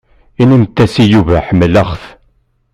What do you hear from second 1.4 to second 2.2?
ḥemmleɣ-t.